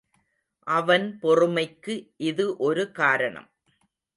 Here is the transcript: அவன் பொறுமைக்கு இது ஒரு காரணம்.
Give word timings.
அவன் 0.67 1.05
பொறுமைக்கு 1.21 1.95
இது 2.23 2.57
ஒரு 2.59 2.91
காரணம். 2.91 3.49